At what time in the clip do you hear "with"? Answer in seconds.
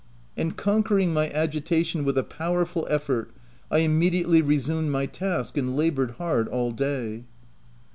2.03-2.17